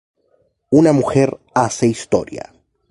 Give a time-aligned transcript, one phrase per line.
[0.71, 2.51] Una mujer hace historia".